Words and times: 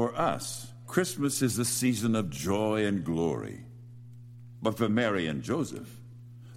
For 0.00 0.18
us, 0.18 0.72
Christmas 0.86 1.42
is 1.42 1.58
a 1.58 1.64
season 1.66 2.16
of 2.16 2.30
joy 2.30 2.86
and 2.86 3.04
glory. 3.04 3.66
But 4.62 4.78
for 4.78 4.88
Mary 4.88 5.26
and 5.26 5.42
Joseph, 5.42 5.94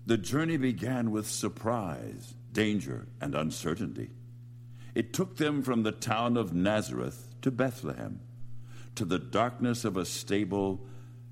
the 0.05 0.15
journey 0.15 0.55
began 0.55 1.12
with 1.12 1.29
surprise, 1.29 2.35
danger, 2.53 3.05
and 3.19 3.35
uncertainty. 3.35 4.12
It 4.95 5.12
took 5.12 5.35
them 5.35 5.62
from 5.62 5.83
the 5.83 5.91
town 5.91 6.38
of 6.38 6.53
Nazareth 6.53 7.35
to 7.41 7.51
Bethlehem, 7.51 8.21
to 8.95 9.03
the 9.03 9.19
darkness 9.19 9.83
of 9.83 9.97
a 9.97 10.05
stable 10.05 10.79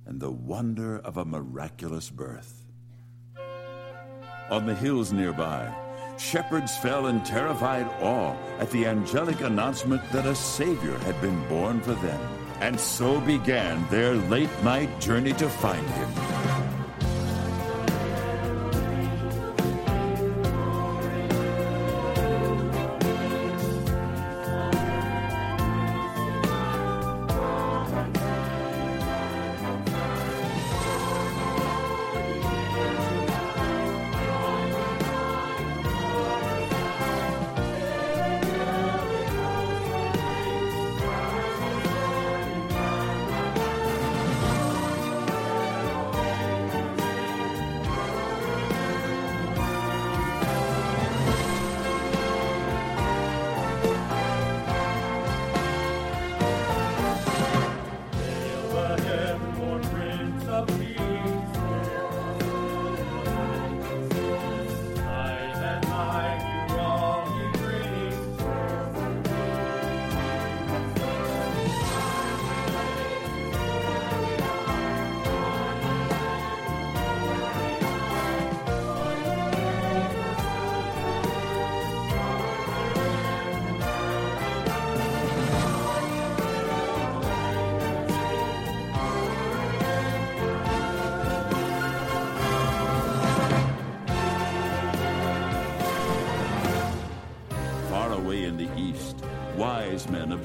and 0.05 0.19
the 0.19 0.31
wonder 0.31 0.97
of 0.97 1.15
a 1.15 1.23
miraculous 1.23 2.09
birth. 2.09 2.65
On 4.49 4.65
the 4.65 4.75
hills 4.75 5.13
nearby, 5.13 5.73
shepherds 6.21 6.77
fell 6.77 7.07
in 7.07 7.19
terrified 7.21 7.87
awe 7.99 8.35
at 8.59 8.69
the 8.69 8.85
angelic 8.85 9.41
announcement 9.41 10.01
that 10.11 10.27
a 10.27 10.35
Savior 10.35 10.97
had 10.99 11.19
been 11.19 11.47
born 11.47 11.81
for 11.81 11.93
them. 11.95 12.21
And 12.61 12.79
so 12.79 13.19
began 13.21 13.87
their 13.89 14.13
late 14.13 14.51
night 14.63 14.99
journey 14.99 15.33
to 15.33 15.49
find 15.49 15.87
him. 15.89 16.50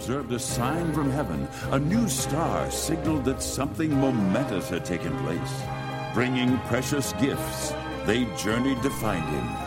Observed 0.06 0.30
a 0.30 0.38
sign 0.38 0.92
from 0.92 1.10
heaven. 1.10 1.48
A 1.72 1.80
new 1.80 2.08
star 2.08 2.70
signaled 2.70 3.24
that 3.24 3.42
something 3.42 3.92
momentous 3.92 4.68
had 4.68 4.84
taken 4.84 5.10
place. 5.24 5.62
Bringing 6.14 6.58
precious 6.68 7.12
gifts, 7.14 7.74
they 8.04 8.24
journeyed 8.36 8.80
to 8.84 8.90
find 8.90 9.24
him. 9.24 9.65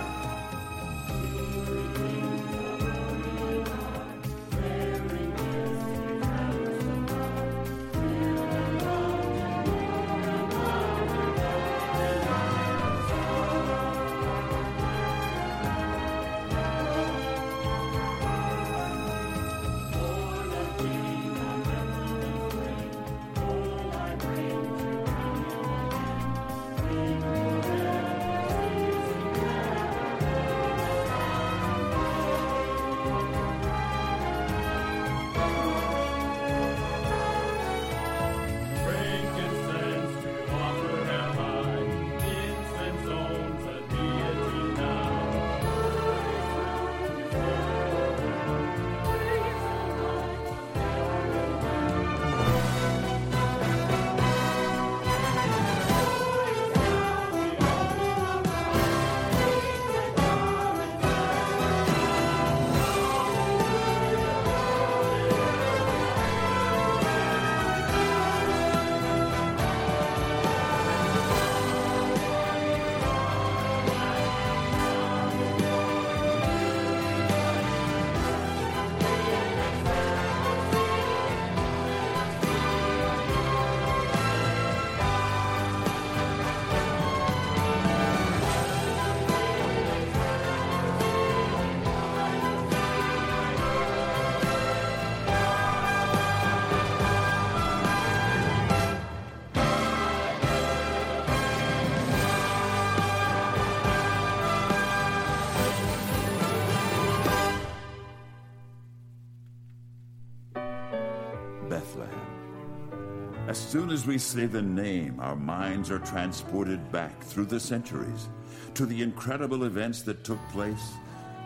Soon 113.79 113.91
as 113.91 114.05
we 114.05 114.17
say 114.17 114.45
the 114.45 114.61
name, 114.61 115.17
our 115.21 115.37
minds 115.37 115.89
are 115.89 115.99
transported 115.99 116.91
back 116.91 117.17
through 117.23 117.45
the 117.45 117.57
centuries 117.57 118.27
to 118.73 118.85
the 118.85 119.01
incredible 119.01 119.63
events 119.63 120.01
that 120.01 120.21
took 120.21 120.37
place 120.49 120.95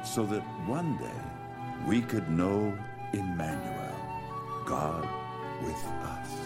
so 0.04 0.26
that 0.26 0.42
one 0.68 0.98
day 0.98 1.88
we 1.88 2.02
could 2.02 2.28
know 2.32 2.76
Emmanuel, 3.14 3.96
God 4.66 5.08
with 5.64 5.86
us. 5.86 6.43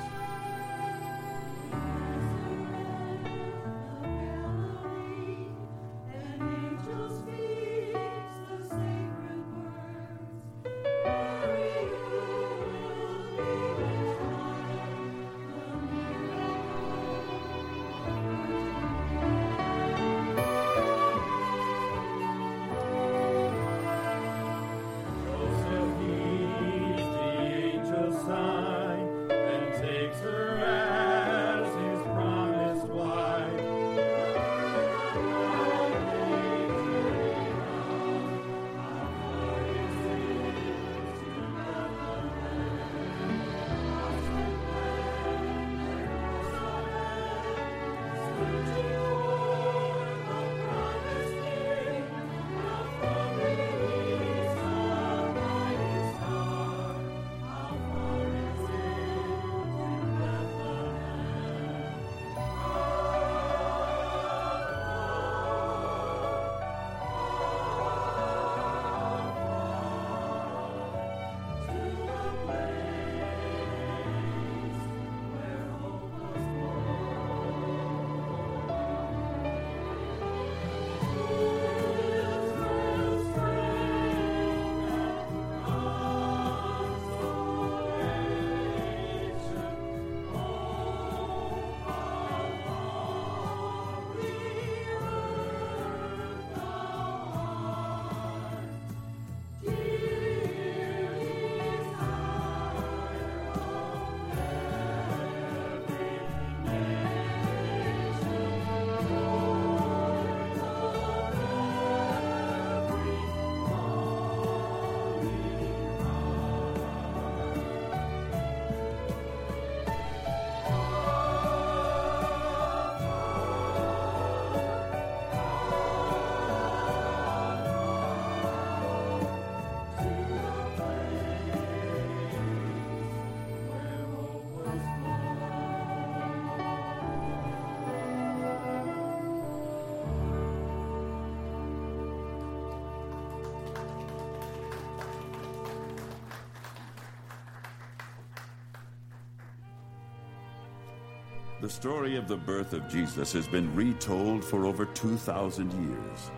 The 151.60 151.70
story 151.70 152.16
of 152.16 152.28
the 152.28 152.38
birth 152.38 152.74
of 152.74 152.88
Jesus 152.88 153.34
has 153.34 153.48
been 153.48 153.74
retold 153.74 154.46
for 154.46 154.68
over 154.68 154.86
2,000 154.86 155.72
years. 155.90 156.32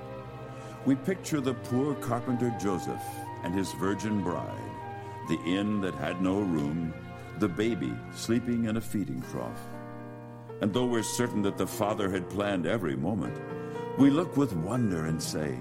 We 0.85 0.95
picture 0.95 1.41
the 1.41 1.55
poor 1.55 1.93
carpenter 1.95 2.55
Joseph 2.57 3.03
and 3.43 3.53
his 3.53 3.73
virgin 3.73 4.23
bride, 4.23 4.71
the 5.27 5.37
inn 5.41 5.81
that 5.81 5.95
had 5.95 6.21
no 6.21 6.39
room, 6.39 6.93
the 7.39 7.49
baby 7.49 7.93
sleeping 8.15 8.65
in 8.65 8.77
a 8.77 8.81
feeding 8.81 9.21
trough. 9.29 9.59
And 10.61 10.73
though 10.73 10.85
we're 10.85 11.03
certain 11.03 11.41
that 11.41 11.57
the 11.57 11.67
Father 11.67 12.09
had 12.09 12.29
planned 12.29 12.65
every 12.65 12.95
moment, 12.95 13.37
we 13.97 14.09
look 14.09 14.37
with 14.37 14.53
wonder 14.53 15.07
and 15.07 15.21
say, 15.21 15.59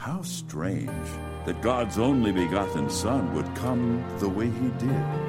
How 0.00 0.22
strange 0.22 1.08
that 1.46 1.62
God's 1.62 2.00
only 2.00 2.32
begotten 2.32 2.90
Son 2.90 3.32
would 3.32 3.54
come 3.54 4.04
the 4.18 4.28
way 4.28 4.46
he 4.46 4.68
did. 4.84 5.21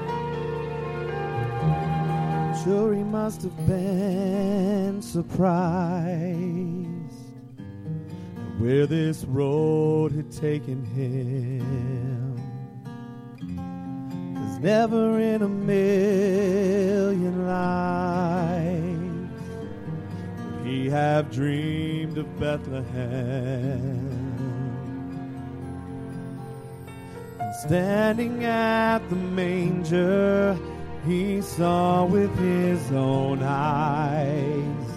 Sure, 2.63 2.93
he 2.93 3.03
must 3.03 3.41
have 3.41 3.67
been 3.67 5.01
surprised 5.01 6.08
where 8.58 8.88
this 8.88 9.25
road 9.25 10.13
had 10.13 10.32
taken 10.32 10.86
him. 10.86 12.38
Cause 14.38 14.60
never 14.60 15.20
in 15.20 15.41
a 15.41 15.50
million 15.50 17.46
lives 17.46 19.03
would 20.53 20.65
he 20.65 20.89
have 20.89 21.29
dreamed 21.29 22.17
of 22.17 22.39
Bethlehem. 22.39 24.10
And 27.41 27.55
standing 27.55 28.46
at 28.46 29.00
the 29.10 29.17
manger, 29.17 30.58
he 31.05 31.41
saw 31.41 32.05
with 32.05 32.33
his 32.38 32.91
own 32.91 33.43
eyes 33.43 34.88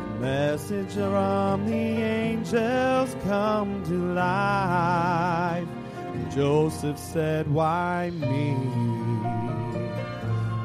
the 0.00 0.20
message 0.20 0.94
from 0.94 1.66
the 1.66 1.72
angels 2.02 3.14
come 3.24 3.84
to 3.84 4.14
life. 4.14 5.68
And 5.96 6.30
Joseph 6.32 6.98
said, 6.98 7.46
Why 7.52 8.10
me? 8.14 8.56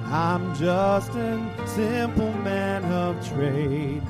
I'm 0.05 0.55
just 0.55 1.09
a 1.11 1.51
simple 1.67 2.31
man 2.43 2.85
of 2.85 3.27
trade. 3.27 4.01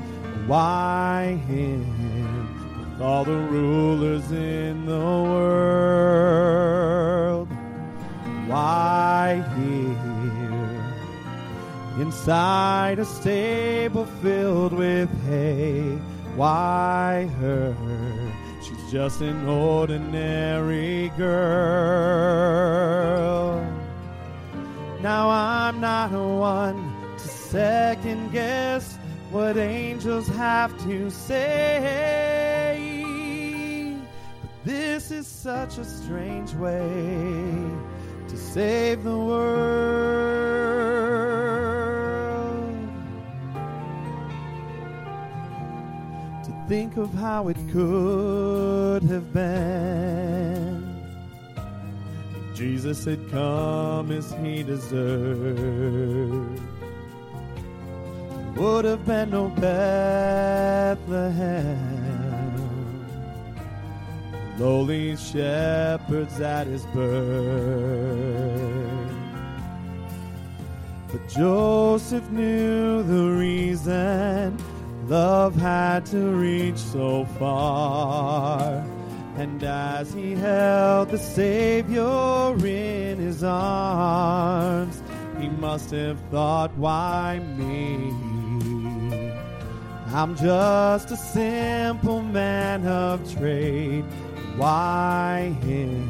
Why 0.46 1.40
him? 1.48 1.84
With 2.90 3.00
all 3.02 3.24
the 3.24 3.32
rulers 3.32 4.30
in 4.30 4.86
the 4.86 4.98
world. 5.00 5.96
Why 8.46 9.42
here? 9.56 10.05
Inside 11.98 12.98
a 12.98 13.04
stable 13.04 14.06
filled 14.22 14.72
with 14.72 15.10
hay. 15.24 15.98
Why 16.36 17.26
her? 17.40 17.74
She's 18.62 18.90
just 18.90 19.20
an 19.22 19.48
ordinary 19.48 21.10
girl. 21.16 21.56
Now 25.00 25.30
I'm 25.30 25.80
not 25.80 26.10
one 26.10 26.92
to 27.16 27.28
second 27.28 28.32
guess 28.32 28.98
what 29.30 29.56
angels 29.56 30.28
have 30.28 30.76
to 30.84 31.10
say. 31.10 32.56
But 34.42 34.50
this 34.64 35.10
is 35.10 35.26
such 35.26 35.78
a 35.78 35.84
strange 35.84 36.52
way 36.54 37.70
to 38.28 38.36
save 38.36 39.02
the 39.04 39.16
world. 39.16 40.85
Think 46.68 46.96
of 46.96 47.12
how 47.14 47.48
it 47.48 47.56
could 47.70 49.02
have 49.04 49.32
been. 49.32 50.82
Jesus 52.54 53.04
had 53.04 53.30
come 53.30 54.10
as 54.10 54.32
he 54.42 54.64
deserved. 54.64 55.00
Would 58.56 58.84
have 58.84 59.06
been 59.06 59.30
no 59.30 59.48
Bethlehem. 59.48 60.96
Lowly 64.58 65.16
shepherds 65.16 66.40
at 66.40 66.66
his 66.66 66.84
birth. 66.86 67.86
But 71.12 71.28
Joseph 71.28 72.28
knew 72.30 73.04
the 73.04 73.30
reason 73.38 74.58
Love 75.08 75.54
had 75.54 76.04
to 76.06 76.18
reach 76.30 76.78
so 76.78 77.24
far. 77.38 78.84
And 79.36 79.62
as 79.62 80.12
he 80.12 80.32
held 80.32 81.10
the 81.10 81.18
Savior 81.18 82.56
in 82.66 83.18
his 83.18 83.44
arms, 83.44 85.00
he 85.38 85.48
must 85.48 85.92
have 85.92 86.18
thought, 86.32 86.76
why 86.76 87.38
me? 87.56 88.10
I'm 90.08 90.34
just 90.34 91.12
a 91.12 91.16
simple 91.16 92.22
man 92.22 92.84
of 92.86 93.32
trade. 93.38 94.04
Why 94.56 95.54
him? 95.60 96.08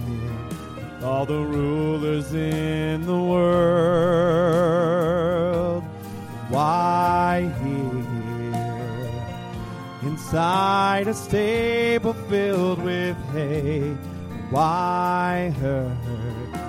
All 1.02 1.26
the 1.26 1.40
rulers 1.40 2.32
in 2.32 3.04
the 3.04 3.18
world. 3.18 4.16
Why 6.48 7.52
him? 7.60 7.85
Inside 10.26 11.06
a 11.06 11.14
stable 11.14 12.12
filled 12.12 12.82
with 12.82 13.16
hay. 13.30 13.96
Why 14.50 15.54
her? 15.60 15.96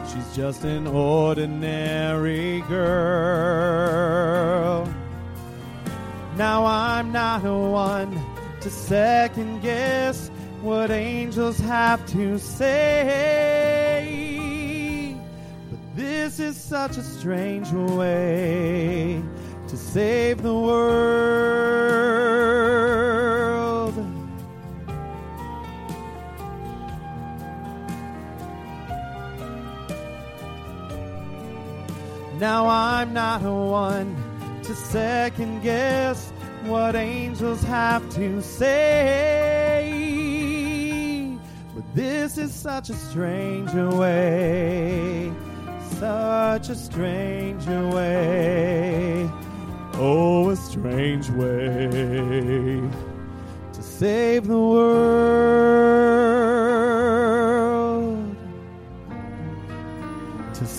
She's 0.07 0.35
just 0.35 0.63
an 0.63 0.85
ordinary 0.85 2.61
girl. 2.69 2.85
Now 6.35 6.65
I'm 6.65 7.11
not 7.11 7.41
one 7.41 8.15
to 8.61 8.69
second 8.69 9.63
guess 9.63 10.29
what 10.61 10.91
angels 10.91 11.57
have 11.57 12.05
to 12.11 12.37
say. 12.37 12.75
But 15.71 15.79
this 15.95 16.39
is 16.39 16.55
such 16.55 16.97
a 16.97 17.03
strange 17.03 17.71
way 17.71 19.19
to 19.67 19.75
save 19.75 20.43
the 20.43 20.53
Now 32.57 32.69
I'm 32.69 33.13
not 33.13 33.43
one 33.43 34.15
to 34.63 34.73
second 34.73 35.61
guess 35.61 36.31
what 36.63 36.95
angels 36.95 37.61
have 37.61 38.09
to 38.15 38.41
say. 38.41 39.83
But 41.75 41.83
this 41.93 42.39
is 42.39 42.51
such 42.51 42.89
a 42.89 42.95
strange 42.95 43.71
way, 43.75 45.31
such 45.99 46.69
a 46.69 46.75
strange 46.75 47.63
way. 47.67 49.29
Oh, 49.93 50.49
a 50.49 50.55
strange 50.55 51.29
way 51.29 52.81
to 53.71 53.81
save 53.83 54.47
the 54.47 54.57
world, 54.57 56.36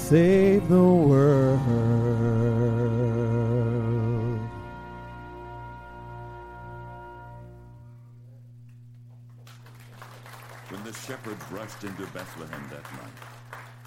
save 0.09 0.67
the 0.69 0.83
world. 0.83 1.61
When 10.71 10.83
the 10.85 10.95
shepherds 10.95 11.45
rushed 11.51 11.85
into 11.85 12.07
Bethlehem 12.07 12.71
that 12.71 12.91
night, 12.93 13.19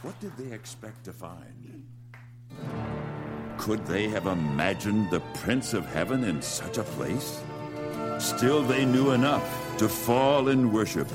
what 0.04 0.20
did 0.20 0.38
they 0.38 0.54
expect 0.54 1.06
to 1.06 1.12
find? 1.12 1.88
Could 3.58 3.88
they 3.88 4.08
have 4.10 4.28
imagined 4.28 5.10
the 5.10 5.22
Prince 5.42 5.74
of 5.74 5.88
Heaven 5.88 6.24
in 6.24 6.44
such 6.44 6.78
a 6.78 6.84
place? 6.84 7.42
Still, 8.20 8.62
they 8.62 8.86
knew 8.86 9.10
enough 9.10 9.76
to 9.80 9.90
fall 9.90 10.50
in 10.50 10.72
worship 10.72 11.08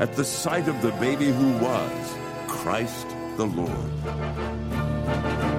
at 0.00 0.14
the 0.16 0.24
sight 0.24 0.66
of 0.66 0.80
the 0.80 0.92
baby 0.92 1.26
who 1.26 1.58
was 1.58 2.14
Christ 2.46 3.06
the 3.36 3.44
Lord. 3.44 5.55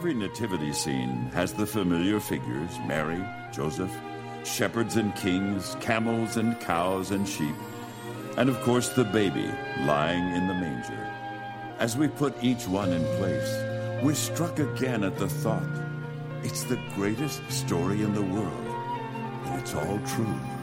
Every 0.00 0.14
nativity 0.14 0.72
scene 0.72 1.30
has 1.34 1.52
the 1.52 1.66
familiar 1.66 2.20
figures 2.20 2.78
Mary, 2.86 3.22
Joseph, 3.52 3.94
shepherds 4.44 4.96
and 4.96 5.14
kings, 5.14 5.76
camels 5.78 6.38
and 6.38 6.58
cows 6.58 7.10
and 7.10 7.28
sheep, 7.28 7.54
and 8.38 8.48
of 8.48 8.58
course 8.62 8.88
the 8.88 9.04
baby 9.04 9.52
lying 9.80 10.26
in 10.34 10.48
the 10.48 10.54
manger. 10.54 11.06
As 11.78 11.98
we 11.98 12.08
put 12.08 12.42
each 12.42 12.66
one 12.66 12.94
in 12.94 13.04
place, 13.18 14.02
we're 14.02 14.14
struck 14.14 14.58
again 14.58 15.04
at 15.04 15.18
the 15.18 15.28
thought 15.28 15.68
it's 16.44 16.64
the 16.64 16.80
greatest 16.94 17.42
story 17.52 18.00
in 18.00 18.14
the 18.14 18.22
world, 18.22 18.66
and 19.44 19.60
it's 19.60 19.74
all 19.74 20.00
true. 20.06 20.59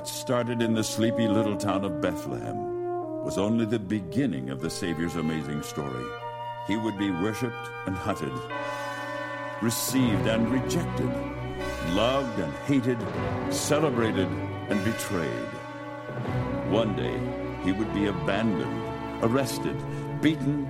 What 0.00 0.08
started 0.08 0.62
in 0.62 0.72
the 0.72 0.82
sleepy 0.82 1.28
little 1.28 1.58
town 1.58 1.84
of 1.84 2.00
Bethlehem 2.00 3.22
was 3.22 3.36
only 3.36 3.66
the 3.66 3.78
beginning 3.78 4.48
of 4.48 4.62
the 4.62 4.70
Savior's 4.70 5.16
amazing 5.16 5.62
story. 5.62 6.06
He 6.66 6.78
would 6.78 6.96
be 6.96 7.10
worshipped 7.10 7.68
and 7.84 7.94
hunted, 7.94 8.32
received 9.60 10.26
and 10.26 10.48
rejected, 10.50 11.12
loved 11.92 12.38
and 12.38 12.50
hated, 12.64 12.96
celebrated 13.52 14.26
and 14.70 14.82
betrayed. 14.86 15.50
One 16.70 16.96
day, 16.96 17.20
he 17.62 17.72
would 17.72 17.92
be 17.92 18.06
abandoned, 18.06 18.82
arrested, 19.22 19.76
beaten, 20.22 20.66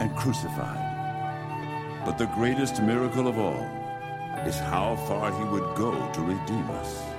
and 0.00 0.14
crucified. 0.14 2.04
But 2.04 2.16
the 2.16 2.30
greatest 2.36 2.80
miracle 2.80 3.26
of 3.26 3.40
all 3.40 3.66
is 4.46 4.56
how 4.56 4.94
far 5.08 5.36
he 5.36 5.44
would 5.50 5.74
go 5.74 6.12
to 6.12 6.20
redeem 6.20 6.70
us. 6.70 7.17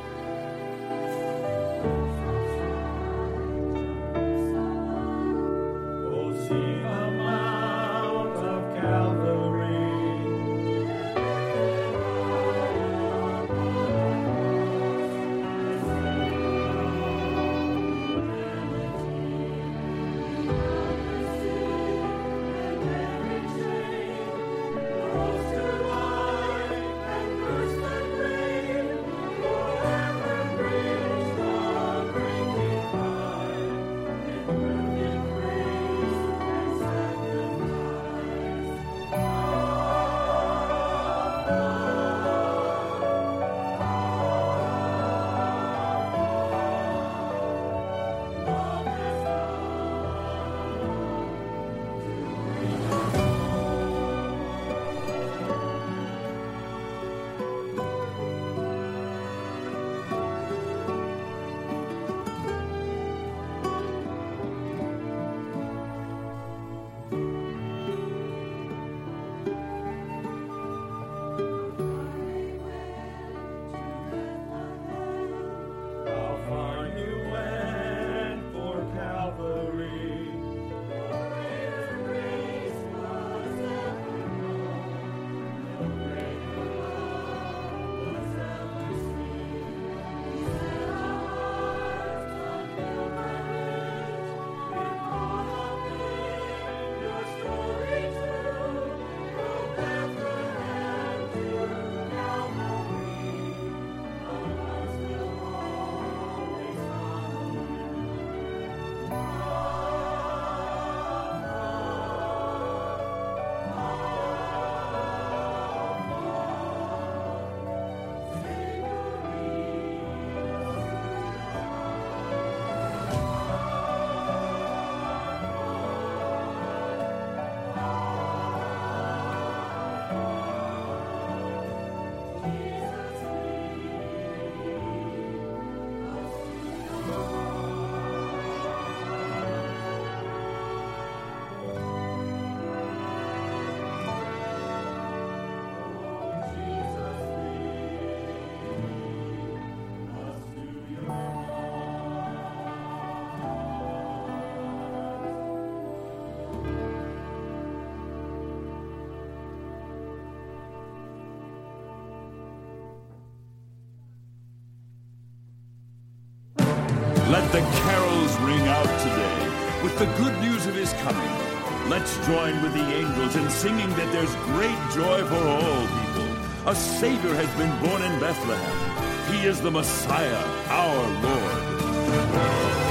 The 167.52 167.62
carols 167.62 168.38
ring 168.42 168.68
out 168.68 168.86
today 169.00 169.82
with 169.82 169.98
the 169.98 170.06
good 170.22 170.40
news 170.40 170.68
of 170.68 170.76
his 170.76 170.94
coming. 171.02 171.90
Let's 171.90 172.16
join 172.28 172.62
with 172.62 172.74
the 172.74 172.86
angels 172.94 173.36
in 173.36 173.50
singing 173.50 173.90
that 173.96 174.12
there's 174.12 174.34
great 174.54 174.78
joy 174.94 175.26
for 175.26 175.48
all 175.48 175.88
people. 175.88 176.70
A 176.70 176.76
Savior 176.76 177.34
has 177.34 177.50
been 177.58 177.72
born 177.82 178.04
in 178.04 178.20
Bethlehem. 178.20 179.34
He 179.34 179.48
is 179.48 179.60
the 179.62 179.72
Messiah, 179.72 180.44
our 180.70 181.08
Lord. 181.24 182.89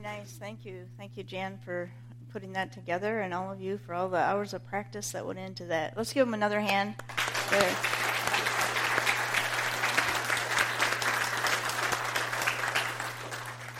Nice. 0.00 0.36
Thank 0.38 0.64
you. 0.64 0.86
Thank 0.98 1.16
you, 1.16 1.22
Jan, 1.22 1.58
for 1.64 1.90
putting 2.32 2.52
that 2.52 2.72
together, 2.72 3.20
and 3.20 3.32
all 3.32 3.52
of 3.52 3.60
you 3.60 3.78
for 3.78 3.94
all 3.94 4.08
the 4.08 4.18
hours 4.18 4.54
of 4.54 4.66
practice 4.66 5.12
that 5.12 5.26
went 5.26 5.38
into 5.38 5.64
that. 5.66 5.96
Let's 5.96 6.12
give 6.12 6.26
them 6.26 6.34
another 6.34 6.60
hand. 6.60 6.94
There. 7.50 7.76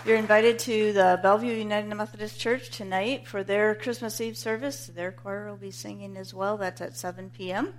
You're 0.06 0.18
invited 0.18 0.58
to 0.60 0.92
the 0.92 1.18
Bellevue 1.22 1.54
United 1.54 1.92
Methodist 1.94 2.38
Church 2.38 2.68
tonight 2.68 3.26
for 3.26 3.42
their 3.42 3.74
Christmas 3.74 4.20
Eve 4.20 4.36
service. 4.36 4.86
Their 4.86 5.10
choir 5.10 5.48
will 5.48 5.56
be 5.56 5.70
singing 5.70 6.18
as 6.18 6.34
well. 6.34 6.58
That's 6.58 6.82
at 6.82 6.94
7 6.94 7.30
p.m. 7.30 7.72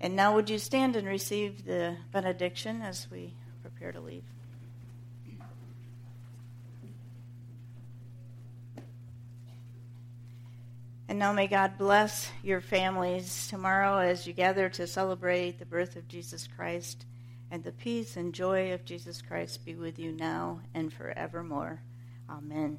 And 0.00 0.14
now, 0.14 0.34
would 0.36 0.48
you 0.48 0.58
stand 0.58 0.94
and 0.94 1.08
receive 1.08 1.64
the 1.64 1.96
benediction 2.12 2.82
as 2.82 3.08
we 3.10 3.34
prepare 3.62 3.90
to 3.90 4.00
leave? 4.00 4.22
And 11.08 11.18
now 11.18 11.32
may 11.32 11.46
God 11.46 11.78
bless 11.78 12.30
your 12.42 12.60
families 12.60 13.48
tomorrow 13.48 13.96
as 13.98 14.26
you 14.26 14.34
gather 14.34 14.68
to 14.68 14.86
celebrate 14.86 15.58
the 15.58 15.64
birth 15.64 15.96
of 15.96 16.06
Jesus 16.06 16.46
Christ. 16.46 17.06
And 17.50 17.64
the 17.64 17.72
peace 17.72 18.18
and 18.18 18.34
joy 18.34 18.74
of 18.74 18.84
Jesus 18.84 19.22
Christ 19.22 19.64
be 19.64 19.74
with 19.74 19.98
you 19.98 20.12
now 20.12 20.60
and 20.74 20.92
forevermore. 20.92 21.80
Amen. 22.28 22.78